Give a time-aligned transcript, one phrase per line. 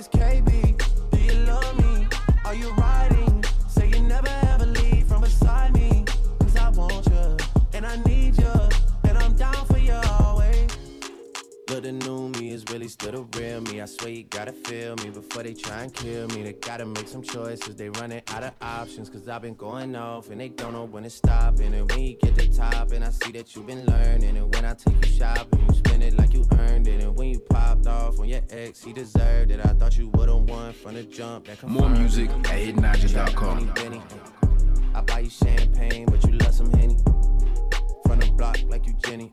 [0.00, 0.29] always care.
[12.70, 13.80] Really still the real me.
[13.80, 16.42] I swear you gotta feel me before they try and kill me.
[16.42, 17.74] They gotta make some choices.
[17.76, 19.10] They running out of options.
[19.10, 21.58] Cause I've been going off and they don't know when to stop.
[21.58, 24.36] And when you get to top, and I see that you've been learning.
[24.36, 27.02] And when I take you shopping, you spend it like you earned it.
[27.02, 29.60] And when you popped off on your ex, he deserved it.
[29.64, 31.46] I thought you would've won from the jump.
[31.46, 33.72] That More music at hiddenagent.com.
[34.94, 36.96] I buy you champagne, but you love some Henny.
[38.06, 39.32] From the block like you Jenny.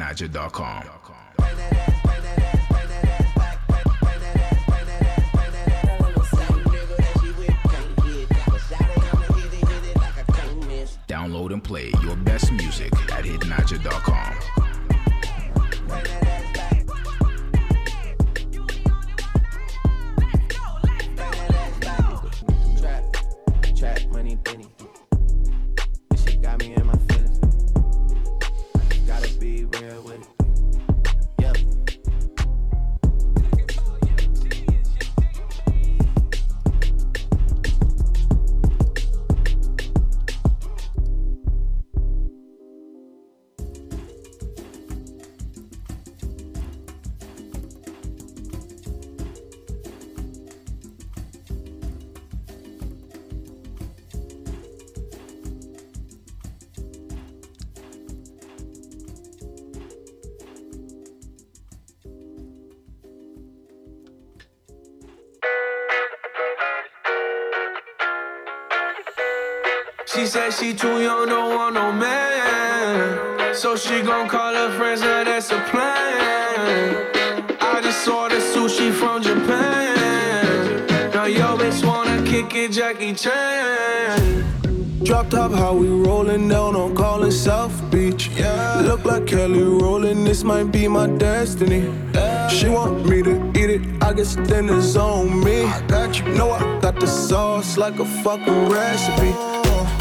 [0.00, 0.84] hiddenagent.com.
[11.08, 14.70] Download and play your best music at hiddenagent.com.
[70.20, 73.54] She said she too young, don't want no man.
[73.54, 77.56] So she gon' call her friends, now that's a plan.
[77.58, 80.86] I just saw the sushi from Japan.
[81.14, 84.44] Now yo bitch wanna kick it, Jackie Chan.
[85.04, 88.28] Drop top, how we rollin' down on callin' South Beach.
[88.36, 88.82] Yeah.
[88.82, 91.90] Look like Kelly rollin', this might be my destiny.
[92.50, 95.64] She want me to eat it, I guess then it's on me.
[95.64, 96.26] I got you.
[96.34, 99.49] Know I got the sauce like a fucking recipe.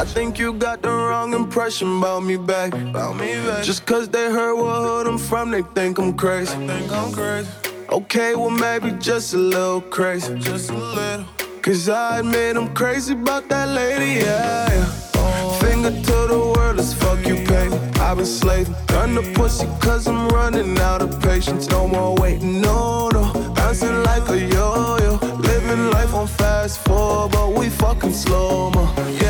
[0.00, 2.72] I think you got the wrong impression about me back.
[2.72, 3.62] About me back.
[3.62, 6.56] Just cause they heard what hood I'm from, they think I'm crazy.
[6.66, 7.50] Think I'm crazy.
[7.90, 10.38] Okay, well maybe just a little crazy.
[10.38, 11.26] Just a little.
[11.60, 14.70] Cause I admit I'm crazy about that lady, yeah.
[14.70, 15.58] yeah.
[15.58, 17.68] Finger to the world as fuck you pay.
[18.00, 18.74] I've been slaving.
[18.92, 21.68] Run the pussy cause I'm running out of patience.
[21.68, 23.52] No more waiting, no, no.
[23.54, 25.16] Bouncing like a yo yo.
[25.36, 28.94] Living life on fast forward, but we fucking slow mo.
[29.20, 29.29] Yeah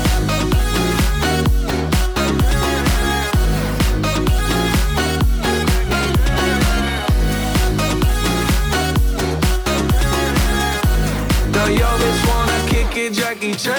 [11.61, 13.77] Now yo bitch wanna kick it, Jackie Chan.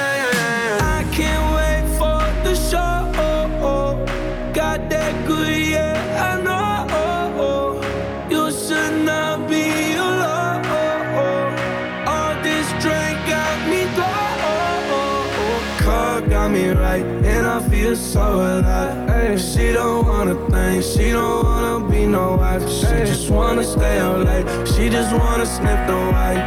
[0.80, 3.10] I can't wait for the show.
[4.54, 7.82] Got that good, yeah, I know.
[8.30, 10.64] You should not be alone.
[12.06, 15.82] All this drink got me low.
[15.82, 19.01] Car got me right, and I feel so alive.
[19.38, 22.68] She don't wanna think, she don't wanna be no wife.
[22.68, 26.42] She just wanna stay out late, she just wanna sniff the white.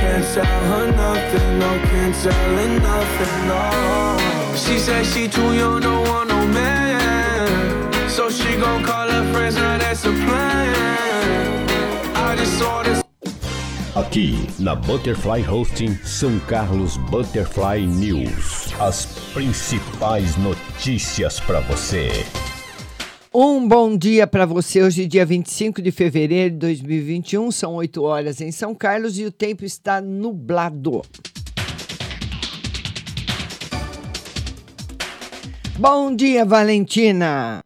[0.00, 4.56] Can't tell her nothing, no, can't tell her nothing, no.
[4.56, 7.92] She said she too young, don't want no man.
[8.08, 11.66] So she gon' call her friends, now that's a plan.
[12.16, 13.03] I just saw this.
[13.94, 18.74] Aqui na Butterfly Hosting São Carlos Butterfly News.
[18.80, 22.08] As principais notícias para você.
[23.32, 24.82] Um bom dia para você.
[24.82, 29.30] Hoje, dia 25 de fevereiro de 2021, são 8 horas em São Carlos e o
[29.30, 31.00] tempo está nublado.
[35.78, 37.60] Bom dia, Valentina.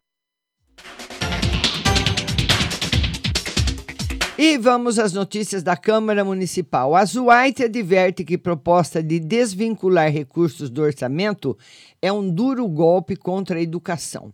[4.41, 6.95] E vamos às notícias da Câmara Municipal.
[6.95, 11.57] A Zuaite adverte que proposta de desvincular recursos do orçamento
[12.01, 14.33] é um duro golpe contra a educação.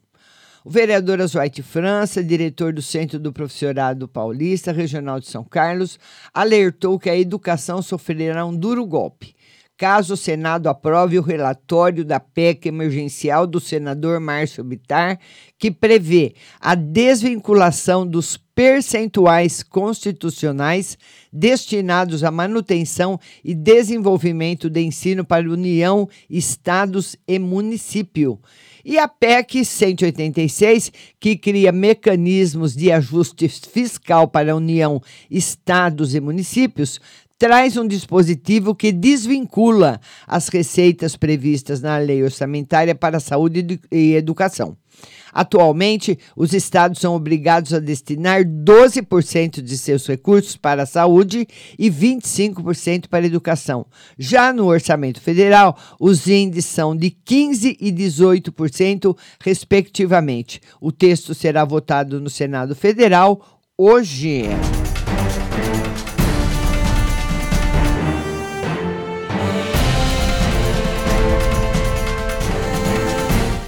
[0.64, 5.98] O vereador Azuaite França, diretor do Centro do Professorado Paulista Regional de São Carlos,
[6.32, 9.35] alertou que a educação sofrerá um duro golpe
[9.78, 15.20] caso o Senado aprove o relatório da PEC emergencial do senador Márcio Bittar,
[15.58, 20.98] que prevê a desvinculação dos percentuais constitucionais
[21.32, 28.40] destinados à manutenção e desenvolvimento de ensino para União, estados e município.
[28.88, 36.22] E a PEC 186, que cria mecanismos de ajuste fiscal para a União, estados e
[36.22, 37.02] municípios,
[37.38, 44.78] traz um dispositivo que desvincula as receitas previstas na lei orçamentária para saúde e educação.
[45.34, 51.46] Atualmente, os estados são obrigados a destinar 12% de seus recursos para a saúde
[51.78, 53.86] e 25% para a educação.
[54.18, 60.62] Já no orçamento federal, os índices são de 15% e 18%, respectivamente.
[60.80, 64.44] O texto será votado no Senado Federal hoje.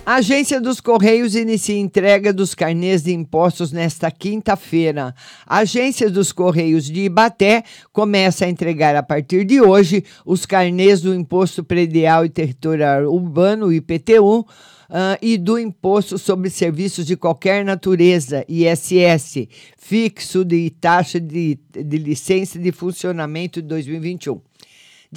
[0.09, 5.13] A Agência dos Correios inicia entrega dos carnês de impostos nesta quinta-feira.
[5.45, 11.01] A Agência dos Correios de Ibaté começa a entregar a partir de hoje os carnês
[11.01, 14.47] do Imposto Predial e Territorial Urbano, IPTU,
[14.89, 19.45] Uh, e do Imposto sobre Serviços de Qualquer Natureza, ISS,
[19.77, 24.39] fixo de taxa de, de licença de funcionamento de 2021.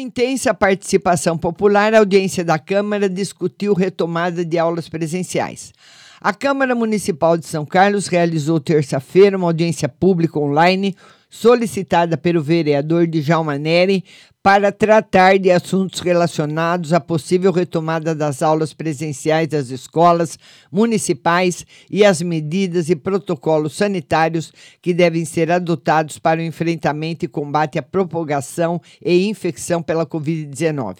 [0.04, 5.72] Intensa participação popular, a audiência da Câmara discutiu retomada de aulas presenciais.
[6.20, 10.94] A Câmara Municipal de São Carlos realizou terça-feira uma audiência pública online
[11.34, 14.04] solicitada pelo vereador Djalma Neri
[14.40, 20.38] para tratar de assuntos relacionados à possível retomada das aulas presenciais das escolas
[20.70, 27.28] municipais e as medidas e protocolos sanitários que devem ser adotados para o enfrentamento e
[27.28, 30.98] combate à propagação e infecção pela Covid-19.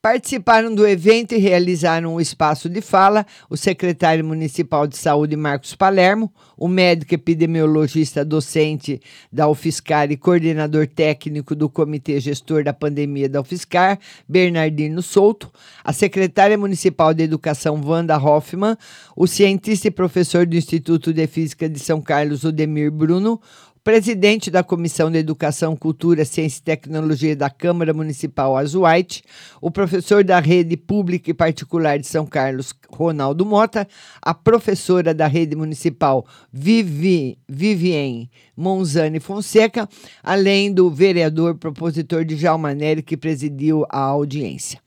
[0.00, 5.74] Participaram do evento e realizaram um espaço de fala o secretário municipal de saúde Marcos
[5.74, 9.00] Palermo, o médico epidemiologista docente
[9.32, 15.50] da UFSCar e coordenador técnico do Comitê Gestor da Pandemia da UFSCar, Bernardino Souto,
[15.82, 18.76] a secretária municipal de Educação Wanda Hoffmann,
[19.16, 23.40] o cientista e professor do Instituto de Física de São Carlos, Odemir Bruno,
[23.88, 29.24] presidente da Comissão de Educação, Cultura, Ciência e Tecnologia da Câmara Municipal Azuaite,
[29.62, 33.88] o professor da Rede Pública e Particular de São Carlos, Ronaldo Mota,
[34.20, 39.88] a professora da Rede Municipal, Vivi, Vivien Monzani Fonseca,
[40.22, 44.78] além do vereador propositor de Jalmanelli, que presidiu a audiência.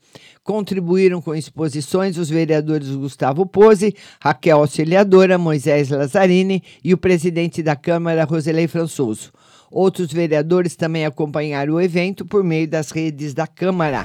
[0.44, 7.76] Contribuíram com exposições os vereadores Gustavo Pose, Raquel Auxiliadora, Moisés Lazzarini e o presidente da
[7.76, 9.30] Câmara, Roselei Françoso.
[9.70, 14.04] Outros vereadores também acompanharam o evento por meio das redes da Câmara.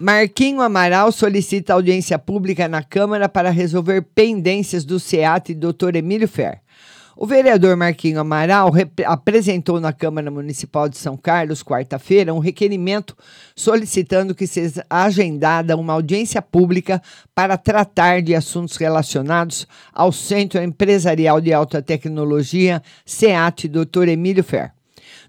[0.00, 5.94] Marquinho Amaral solicita audiência pública na Câmara para resolver pendências do SEAT e Dr.
[5.94, 6.60] Emílio Fer.
[7.14, 8.72] O vereador Marquinho Amaral
[9.04, 13.14] apresentou na Câmara Municipal de São Carlos, quarta-feira, um requerimento
[13.54, 17.02] solicitando que seja agendada uma audiência pública
[17.34, 24.08] para tratar de assuntos relacionados ao Centro Empresarial de Alta Tecnologia, SEAT, Dr.
[24.08, 24.72] Emílio Fer.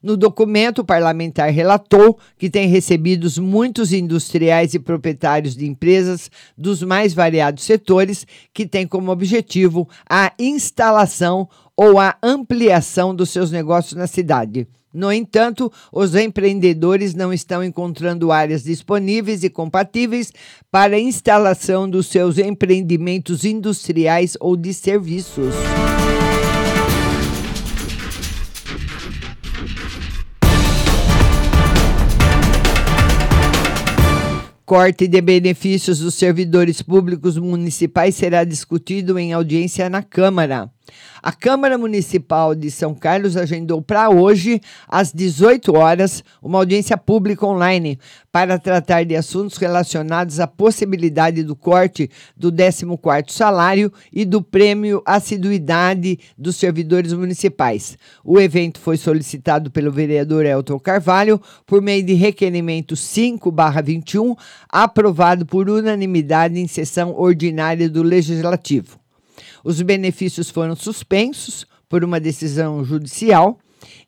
[0.04, 6.84] No documento, o parlamentar relatou que tem recebido muitos industriais e proprietários de empresas dos
[6.84, 13.94] mais variados setores que têm como objetivo a instalação ou a ampliação dos seus negócios
[13.94, 14.68] na cidade.
[14.94, 20.32] No entanto, os empreendedores não estão encontrando áreas disponíveis e compatíveis
[20.70, 25.56] para a instalação dos seus empreendimentos industriais ou de serviços.
[34.64, 40.73] Corte de benefícios dos servidores públicos municipais será discutido em audiência na Câmara.
[41.22, 47.46] A Câmara Municipal de São Carlos agendou para hoje, às 18 horas, uma audiência pública
[47.46, 47.98] online
[48.30, 55.02] para tratar de assuntos relacionados à possibilidade do corte do 14º salário e do prêmio
[55.06, 57.98] assiduidade dos servidores municipais.
[58.24, 64.36] O evento foi solicitado pelo vereador Elton Carvalho por meio de requerimento 5/21,
[64.68, 69.03] aprovado por unanimidade em sessão ordinária do Legislativo.
[69.64, 73.60] Os benefícios foram suspensos por uma decisão judicial.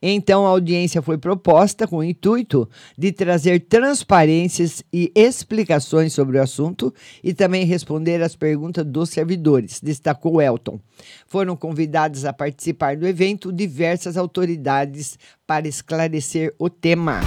[0.02, 6.42] Então, a audiência foi proposta com o intuito de trazer transparências e explicações sobre o
[6.42, 6.94] assunto
[7.24, 10.80] e também responder às perguntas dos servidores, destacou Elton.
[11.28, 17.20] Foram convidadas a participar do evento diversas autoridades para esclarecer o tema.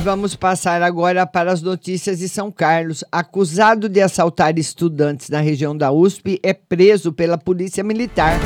[0.00, 3.04] Vamos passar agora para as notícias de São Carlos.
[3.12, 8.38] Acusado de assaltar estudantes na região da USP é preso pela Polícia Militar.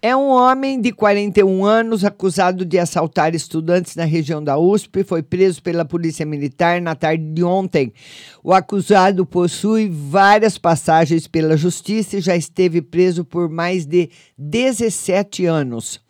[0.00, 5.02] É um homem de 41 anos acusado de assaltar estudantes na região da USP.
[5.02, 7.92] Foi preso pela Polícia Militar na tarde de ontem.
[8.42, 15.46] O acusado possui várias passagens pela Justiça e já esteve preso por mais de 17
[15.46, 16.03] anos.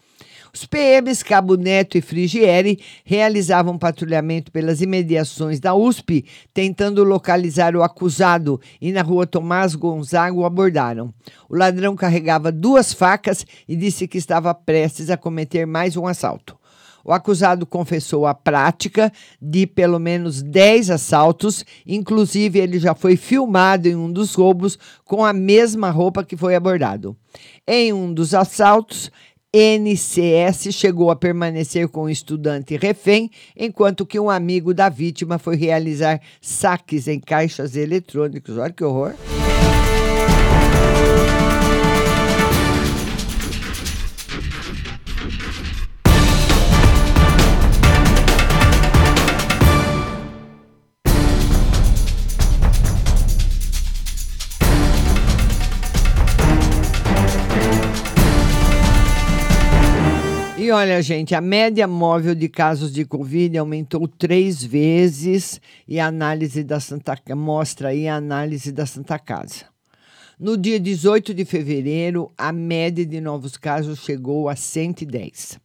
[0.55, 7.83] Os PMs Cabo Neto e Frigieri realizavam patrulhamento pelas imediações da USP, tentando localizar o
[7.83, 11.13] acusado, e na rua Tomás Gonzaga o abordaram.
[11.49, 16.57] O ladrão carregava duas facas e disse que estava prestes a cometer mais um assalto.
[17.05, 23.89] O acusado confessou a prática de pelo menos 10 assaltos, inclusive ele já foi filmado
[23.89, 27.15] em um dos roubos com a mesma roupa que foi abordado.
[27.67, 29.11] Em um dos assaltos,
[29.55, 35.55] NCS chegou a permanecer com o estudante refém, enquanto que um amigo da vítima foi
[35.55, 38.59] realizar saques em caixas eletrônicos.
[38.59, 39.15] Olha que horror!
[60.75, 66.65] Olha, gente, a média móvel de casos de Covid aumentou três vezes e a análise
[66.65, 69.67] da Santa mostra aí a análise da Santa Casa.
[70.39, 75.61] No dia 18 de fevereiro, a média de novos casos chegou a 110.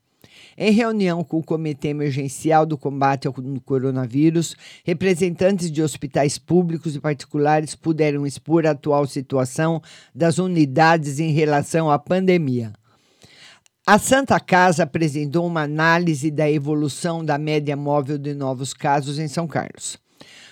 [0.55, 3.33] Em reunião com o Comitê Emergencial do Combate ao
[3.65, 9.81] Coronavírus, representantes de hospitais públicos e particulares puderam expor a atual situação
[10.13, 12.73] das unidades em relação à pandemia.
[13.85, 19.27] A Santa Casa apresentou uma análise da evolução da média móvel de novos casos em
[19.27, 19.97] São Carlos.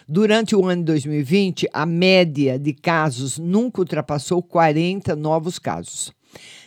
[0.07, 6.11] Durante o ano de 2020, a média de casos nunca ultrapassou 40 novos casos.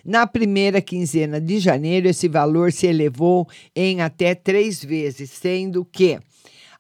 [0.05, 6.21] Na primeira quinzena de janeiro, esse valor se elevou em até três vezes, sendo que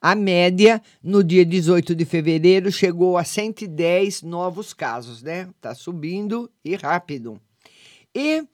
[0.00, 5.48] a média no dia 18 de fevereiro chegou a 110 novos casos, né?
[5.60, 7.40] Tá subindo e rápido.
[8.14, 8.44] E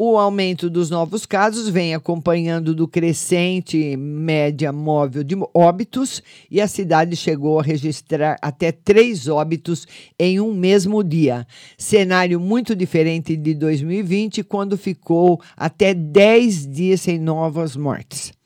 [0.00, 6.68] o aumento dos novos casos vem acompanhando do crescente média móvel de óbitos e a
[6.68, 11.44] cidade chegou a registrar até três óbitos em um mesmo dia.
[11.76, 18.37] Cenário muito diferente de 2020, quando ficou até 10 dias sem novas mortes.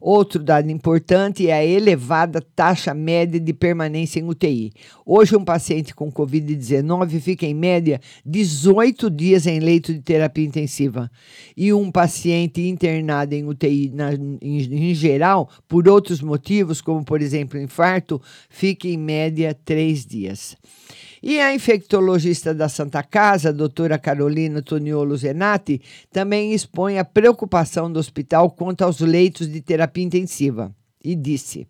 [0.00, 4.72] Outro dado importante é a elevada taxa média de permanência em UTI.
[5.04, 11.10] Hoje, um paciente com Covid-19 fica, em média, 18 dias em leito de terapia intensiva.
[11.56, 17.20] E um paciente internado em UTI, na, em, em geral, por outros motivos, como, por
[17.20, 20.56] exemplo, infarto, fica, em média, 3 dias.
[21.22, 25.80] E a infectologista da Santa Casa, doutora Carolina Toniolo Zenati,
[26.12, 31.66] também expõe a preocupação do hospital quanto aos leitos de terapia intensiva e disse.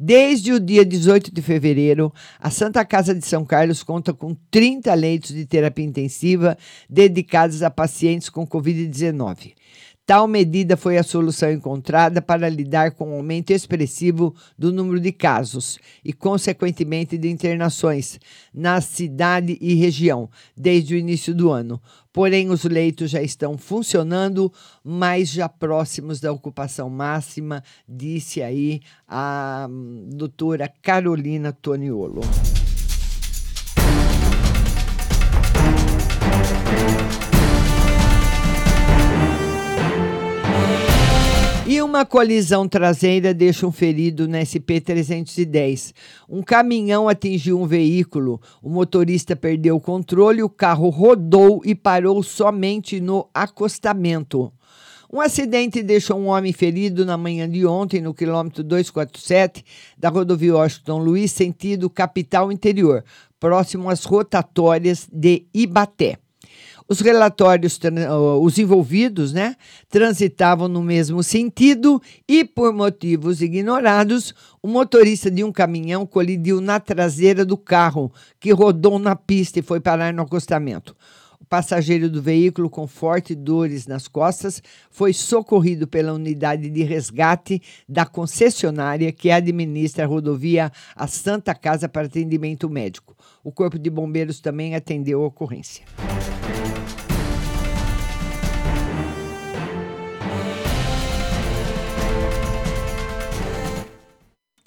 [0.00, 4.94] Desde o dia 18 de fevereiro, a Santa Casa de São Carlos conta com 30
[4.94, 6.56] leitos de terapia intensiva
[6.88, 9.54] dedicados a pacientes com Covid-19.
[10.08, 15.12] Tal medida foi a solução encontrada para lidar com o aumento expressivo do número de
[15.12, 18.18] casos e, consequentemente, de internações
[18.54, 21.78] na cidade e região desde o início do ano.
[22.10, 24.50] Porém, os leitos já estão funcionando,
[24.82, 32.22] mas já próximos da ocupação máxima, disse aí a hum, doutora Carolina Toniolo.
[41.70, 45.92] E uma colisão traseira deixa um ferido na SP-310.
[46.26, 52.22] Um caminhão atingiu um veículo, o motorista perdeu o controle, o carro rodou e parou
[52.22, 54.50] somente no acostamento.
[55.12, 59.62] Um acidente deixou um homem ferido na manhã de ontem no quilômetro 247
[59.98, 63.04] da rodovia Washington Luiz, sentido capital interior,
[63.38, 66.16] próximo às rotatórias de Ibaté.
[66.90, 67.78] Os relatórios,
[68.40, 69.56] os envolvidos, né,
[69.90, 76.80] transitavam no mesmo sentido e, por motivos ignorados, o motorista de um caminhão colidiu na
[76.80, 80.96] traseira do carro, que rodou na pista e foi parar no acostamento.
[81.38, 87.60] O passageiro do veículo, com fortes dores nas costas, foi socorrido pela unidade de resgate
[87.86, 93.14] da concessionária que administra a rodovia a Santa Casa para atendimento médico.
[93.44, 95.84] O Corpo de Bombeiros também atendeu a ocorrência.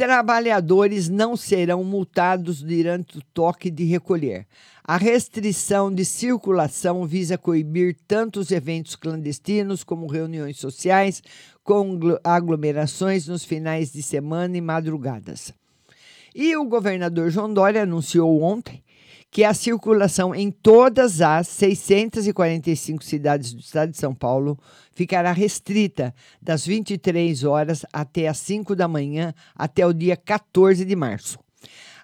[0.01, 4.47] Trabalhadores não serão multados durante o toque de recolher.
[4.83, 11.21] A restrição de circulação visa coibir tanto os eventos clandestinos como reuniões sociais
[11.63, 15.53] com aglomerações nos finais de semana e madrugadas.
[16.33, 18.83] E o governador João Dória anunciou ontem
[19.31, 24.59] que a circulação em todas as 645 cidades do estado de São Paulo
[24.91, 30.95] ficará restrita das 23 horas até as 5 da manhã até o dia 14 de
[30.97, 31.39] março.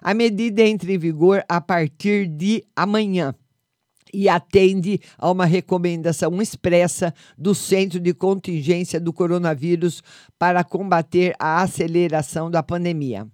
[0.00, 3.34] A medida entra em vigor a partir de amanhã
[4.12, 10.02] e atende a uma recomendação expressa do Centro de Contingência do Coronavírus
[10.38, 13.26] para combater a aceleração da pandemia.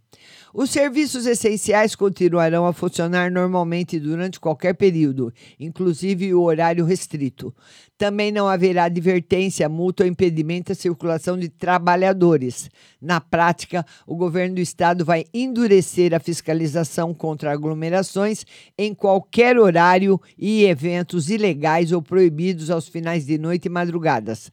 [0.52, 7.52] Os serviços essenciais continuarão a funcionar normalmente durante qualquer período, inclusive o horário restrito.
[7.98, 12.70] Também não haverá advertência, multa ou impedimento à circulação de trabalhadores.
[13.00, 18.44] Na prática, o governo do estado vai endurecer a fiscalização contra aglomerações
[18.78, 24.52] em qualquer horário e eventos ilegais ou proibidos aos finais de noite e madrugadas.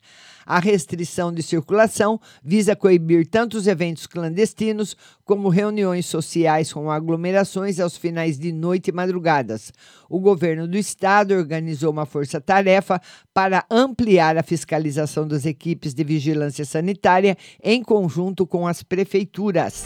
[0.52, 7.80] A restrição de circulação visa coibir tanto os eventos clandestinos como reuniões sociais com aglomerações
[7.80, 9.72] aos finais de noite e madrugadas.
[10.10, 13.02] O governo do estado organizou uma força-tarefa
[13.34, 19.86] para ampliar a fiscalização das equipes de vigilância sanitária em conjunto com as prefeituras.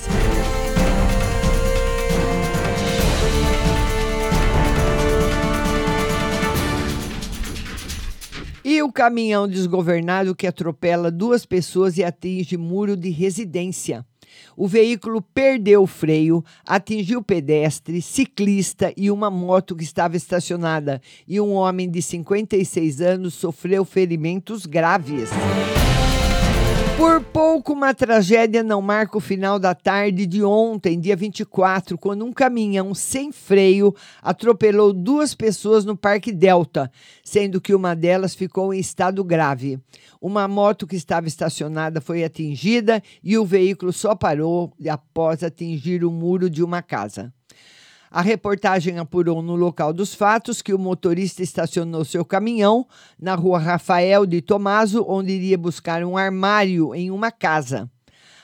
[8.81, 14.03] O caminhão desgovernado que atropela duas pessoas e atinge muro de residência.
[14.57, 21.39] O veículo perdeu o freio, atingiu pedestre, ciclista e uma moto que estava estacionada, e
[21.39, 25.29] um homem de 56 anos sofreu ferimentos graves.
[26.97, 32.23] Por pouco, uma tragédia não marca o final da tarde de ontem, dia 24, quando
[32.23, 36.89] um caminhão sem freio atropelou duas pessoas no Parque Delta,
[37.21, 39.77] sendo que uma delas ficou em estado grave.
[40.21, 46.09] Uma moto que estava estacionada foi atingida e o veículo só parou após atingir o
[46.09, 47.33] muro de uma casa.
[48.11, 52.87] A reportagem apurou no local dos fatos que o motorista estacionou seu caminhão
[53.19, 57.89] na rua Rafael de Tomaso, onde iria buscar um armário em uma casa.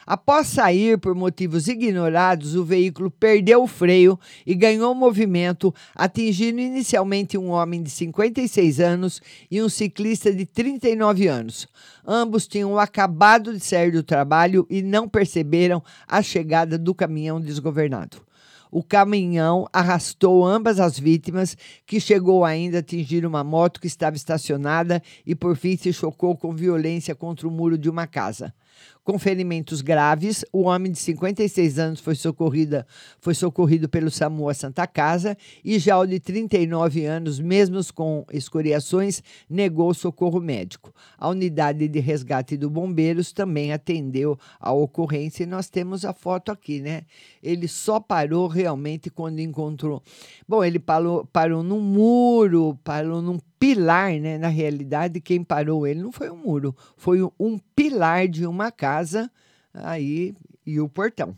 [0.06, 7.38] Após sair por motivos ignorados, o veículo perdeu o freio e ganhou movimento, atingindo inicialmente
[7.38, 11.68] um homem de 56 anos e um ciclista de 39 anos.
[12.06, 18.31] Ambos tinham acabado de sair do trabalho e não perceberam a chegada do caminhão desgovernado.
[18.72, 24.16] O caminhão arrastou ambas as vítimas, que chegou ainda a atingir uma moto que estava
[24.16, 28.54] estacionada e, por fim, se chocou com violência contra o muro de uma casa
[29.04, 30.46] com ferimentos graves.
[30.52, 32.86] O homem de 56 anos foi, socorrida,
[33.20, 38.26] foi socorrido pelo SAMU à Santa Casa e já o de 39 anos, mesmo com
[38.32, 40.94] escoriações, negou socorro médico.
[41.18, 46.52] A unidade de resgate do Bombeiros também atendeu a ocorrência e nós temos a foto
[46.52, 47.04] aqui, né?
[47.42, 50.02] Ele só parou realmente quando encontrou.
[50.48, 54.40] Bom, ele parou, parou num muro, parou num pilar, né?
[54.40, 59.30] Na realidade, quem parou ele não foi um muro, foi um pilar de uma casa
[59.72, 60.34] aí
[60.66, 61.38] e o portão.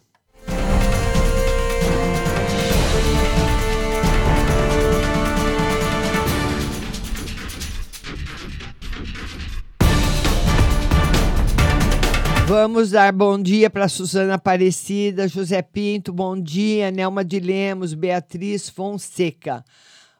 [12.47, 18.69] Vamos dar bom dia para Suzana Aparecida, José Pinto, bom dia, Nelma de Lemos, Beatriz
[18.69, 19.65] Fonseca.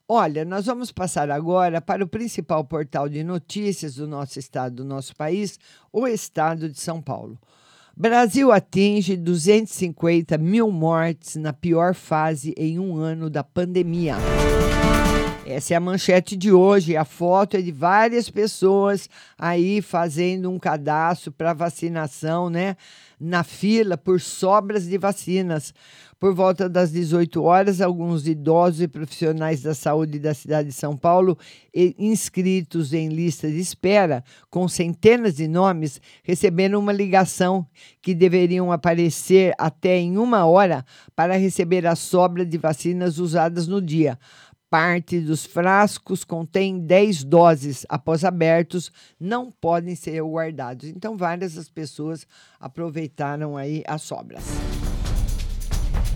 [0.08, 4.86] Olha, nós vamos passar agora para o principal portal de notícias do nosso estado, do
[4.86, 5.58] nosso país,
[5.94, 7.40] o estado de São Paulo.
[7.96, 14.16] Brasil atinge 250 mil mortes na pior fase em um ano da pandemia.
[15.46, 16.96] Essa é a manchete de hoje.
[16.96, 22.78] A foto é de várias pessoas aí fazendo um cadastro para vacinação, né?
[23.20, 25.74] Na fila por sobras de vacinas.
[26.18, 30.96] Por volta das 18 horas, alguns idosos e profissionais da saúde da cidade de São
[30.96, 31.38] Paulo,
[32.00, 37.68] inscritos em lista de espera, com centenas de nomes, receberam uma ligação
[38.02, 43.82] que deveriam aparecer até em uma hora para receber a sobra de vacinas usadas no
[43.82, 44.18] dia
[44.74, 47.86] parte dos frascos contém 10 doses.
[47.88, 50.90] Após abertos, não podem ser guardados.
[50.90, 52.26] Então, várias das pessoas
[52.60, 54.44] aproveitaram aí as sobras.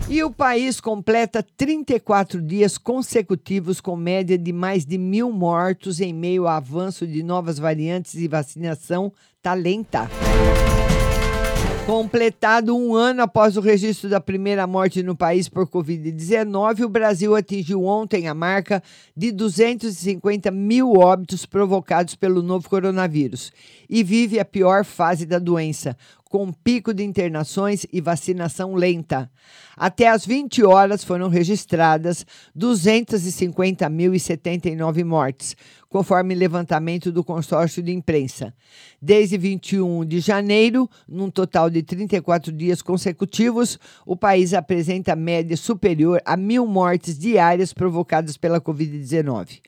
[0.08, 6.12] E o país completa 34 dias consecutivos com média de mais de mil mortos em
[6.12, 10.08] meio ao avanço de novas variantes e vacinação tá lenta.
[11.88, 17.34] Completado um ano após o registro da primeira morte no país por Covid-19, o Brasil
[17.34, 18.82] atingiu ontem a marca
[19.16, 23.50] de 250 mil óbitos provocados pelo novo coronavírus
[23.88, 25.96] e vive a pior fase da doença,
[26.28, 29.30] com pico de internações e vacinação lenta.
[29.76, 32.24] Até às 20 horas foram registradas
[32.56, 35.56] 250.079 mortes,
[35.88, 38.52] conforme levantamento do consórcio de imprensa.
[39.00, 46.20] Desde 21 de janeiro, num total de 34 dias consecutivos, o país apresenta média superior
[46.24, 49.60] a mil mortes diárias provocadas pela Covid-19.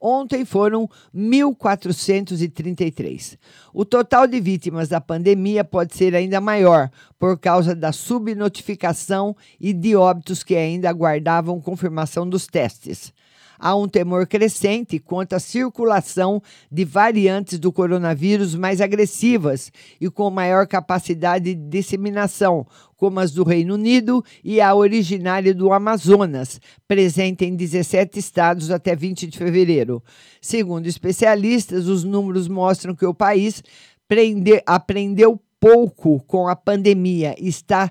[0.00, 3.38] Ontem foram 1.433.
[3.72, 9.72] O total de vítimas da pandemia pode ser ainda maior por causa da subnotificação e
[9.72, 13.12] de óbitos que ainda aguardavam confirmação dos testes
[13.58, 20.30] há um temor crescente quanto à circulação de variantes do coronavírus mais agressivas e com
[20.30, 22.66] maior capacidade de disseminação,
[22.96, 28.94] como as do Reino Unido e a originária do Amazonas, presente em 17 estados até
[28.94, 30.02] 20 de fevereiro.
[30.40, 33.62] Segundo especialistas, os números mostram que o país
[34.06, 37.90] prende, aprendeu pouco com a pandemia e está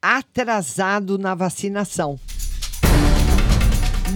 [0.00, 2.18] atrasado na vacinação.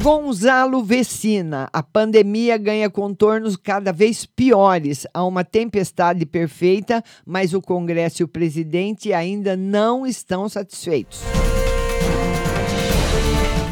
[0.01, 5.07] Gonzalo Vecina, a pandemia ganha contornos cada vez piores.
[5.13, 11.21] Há uma tempestade perfeita, mas o Congresso e o presidente ainda não estão satisfeitos.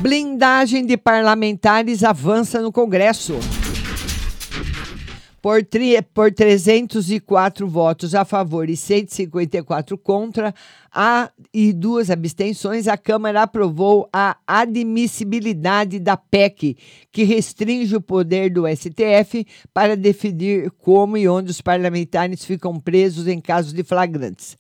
[0.01, 3.39] Blindagem de parlamentares avança no Congresso.
[5.43, 10.55] Por, tri, por 304 votos a favor e 154 contra
[10.93, 16.77] a, e duas abstenções, a Câmara aprovou a admissibilidade da PEC,
[17.11, 23.27] que restringe o poder do STF para definir como e onde os parlamentares ficam presos
[23.27, 24.59] em casos de flagrantes.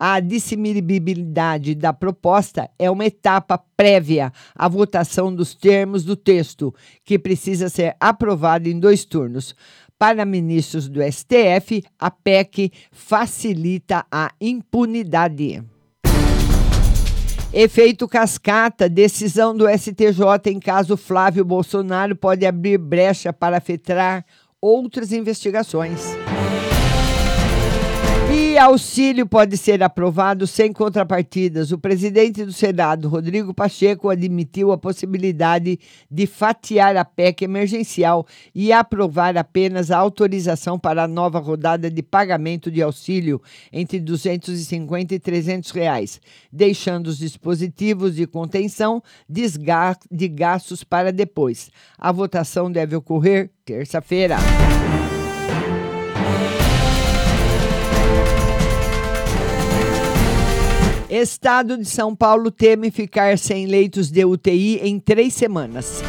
[0.00, 6.72] A dissimilabilidade da proposta é uma etapa prévia à votação dos termos do texto,
[7.04, 9.56] que precisa ser aprovado em dois turnos.
[9.98, 15.64] Para ministros do STF, a PEC facilita a impunidade.
[17.52, 24.24] Efeito cascata, decisão do STJ em caso Flávio Bolsonaro pode abrir brecha para afetar
[24.60, 26.00] outras investigações.
[28.58, 31.70] Auxílio pode ser aprovado sem contrapartidas.
[31.70, 35.78] O presidente do Senado, Rodrigo Pacheco, admitiu a possibilidade
[36.10, 42.02] de fatiar a PEC emergencial e aprovar apenas a autorização para a nova rodada de
[42.02, 43.40] pagamento de auxílio
[43.72, 46.20] entre 250 e 300 reais,
[46.52, 51.70] deixando os dispositivos de contenção de gastos para depois.
[51.96, 54.36] A votação deve ocorrer terça-feira.
[61.10, 66.02] Estado de São Paulo teme ficar sem leitos de UTI em três semanas.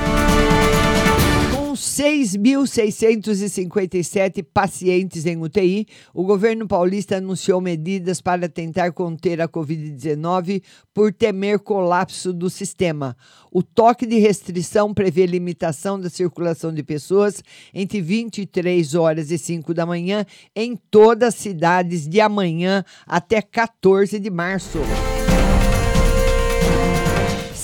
[1.79, 10.61] 6.657 pacientes em UTI, o governo paulista anunciou medidas para tentar conter a Covid-19
[10.93, 13.15] por temer colapso do sistema.
[13.51, 17.41] O toque de restrição prevê limitação da circulação de pessoas
[17.73, 24.19] entre 23 horas e 5 da manhã em todas as cidades de amanhã até 14
[24.19, 24.79] de março.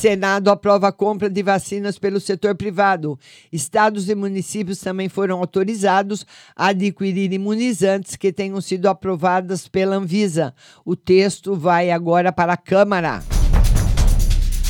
[0.05, 3.17] Senado aprova a compra de vacinas pelo setor privado.
[3.51, 10.53] Estados e municípios também foram autorizados a adquirir imunizantes que tenham sido aprovadas pela Anvisa.
[10.85, 13.34] O texto vai agora para a Câmara.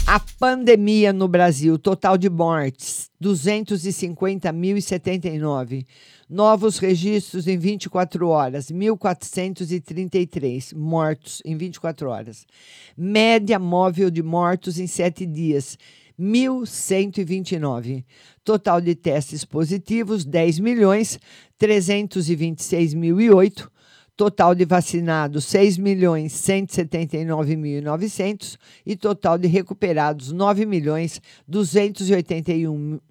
[0.08, 5.84] A pandemia no Brasil, total de mortes, 250.079.
[6.30, 12.46] Novos registros em 24 horas, 1.433 mortos em 24 horas.
[12.96, 15.76] Média móvel de mortos em 7 dias,
[16.20, 18.06] 1.129.
[18.44, 21.18] Total de testes positivos, 10 milhões
[21.58, 23.72] 326 mil e oito.
[24.16, 33.02] Total de vacinados, 6 milhões 179.900 e total de recuperados, 9 milhões 281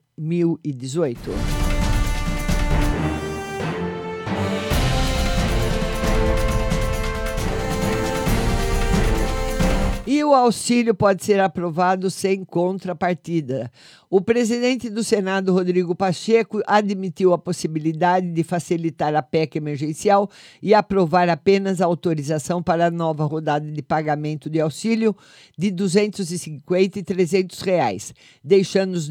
[10.07, 10.29] e 18.
[10.29, 13.71] O auxílio pode ser aprovado sem contrapartida.
[14.11, 20.31] O presidente do Senado, Rodrigo Pacheco, admitiu a possibilidade de facilitar a PEC emergencial
[20.63, 25.17] e aprovar apenas a autorização para a nova rodada de pagamento de auxílio
[25.57, 29.09] de R$ 250 e 300 reais, deixando os,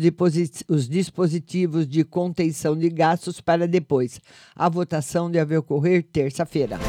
[0.68, 4.20] os dispositivos de contenção de gastos para depois.
[4.56, 6.80] A votação deve ocorrer terça-feira.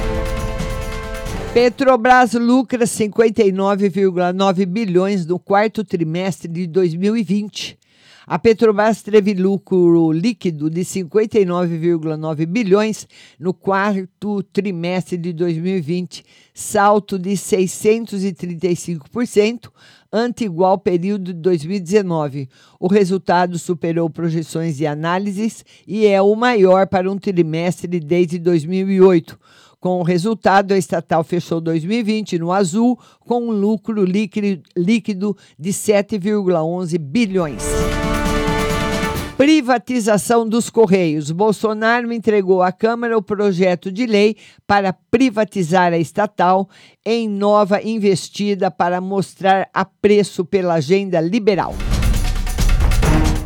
[1.54, 7.78] Petrobras lucra 59,9 bilhões no quarto trimestre de 2020.
[8.26, 13.06] A Petrobras teve lucro líquido de 59,9 bilhões
[13.38, 19.70] no quarto trimestre de 2020, salto de 635%
[20.12, 22.48] ante igual período de 2019.
[22.80, 29.38] O resultado superou projeções de análises e é o maior para um trimestre desde 2008
[29.84, 36.96] com o resultado, a estatal fechou 2020 no azul, com um lucro líquido de 7,11
[36.96, 37.62] bilhões.
[39.36, 41.30] Privatização dos Correios.
[41.30, 46.66] Bolsonaro entregou à Câmara o projeto de lei para privatizar a estatal
[47.04, 51.74] em nova investida para mostrar apreço pela agenda liberal.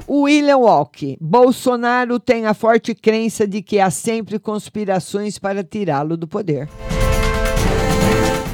[0.08, 1.18] William Walk.
[1.20, 6.68] Bolsonaro tem a forte crença de que há sempre conspirações para tirá-lo do poder.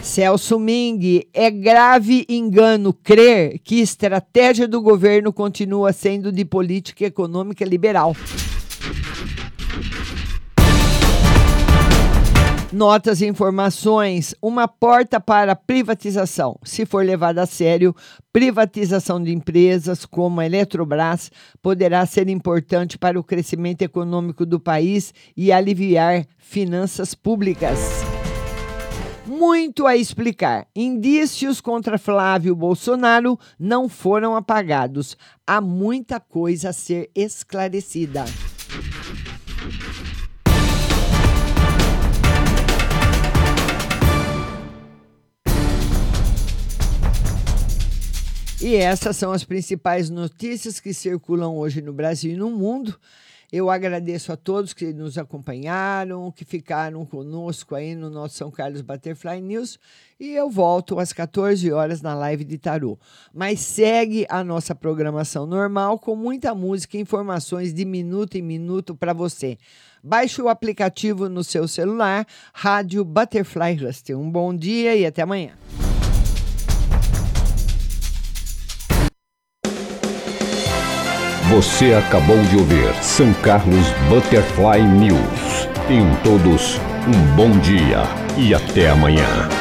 [0.03, 7.65] Celso Ming, é grave engano crer que estratégia do governo continua sendo de política econômica
[7.65, 8.15] liberal.
[12.75, 16.59] Notas e informações: uma porta para privatização.
[16.65, 17.95] Se for levada a sério,
[18.33, 21.31] privatização de empresas como a Eletrobras
[21.63, 27.79] poderá ser importante para o crescimento econômico do país e aliviar finanças públicas.
[29.25, 30.67] Muito a explicar.
[30.75, 35.17] Indícios contra Flávio Bolsonaro não foram apagados.
[35.47, 38.25] Há muita coisa a ser esclarecida.
[48.65, 52.99] E essas são as principais notícias que circulam hoje no Brasil e no mundo.
[53.53, 58.81] Eu agradeço a todos que nos acompanharam, que ficaram conosco aí no nosso São Carlos
[58.81, 59.79] Butterfly News.
[60.19, 62.99] E eu volto às 14 horas na live de tarô.
[63.35, 68.95] Mas segue a nossa programação normal com muita música e informações de minuto em minuto
[68.95, 69.59] para você.
[70.03, 74.09] Baixe o aplicativo no seu celular, Rádio Butterfly Rust.
[74.09, 75.53] Um bom dia e até amanhã.
[81.55, 85.69] Você acabou de ouvir São Carlos Butterfly News.
[85.87, 88.03] Tenham todos um bom dia
[88.37, 89.54] e até amanhã.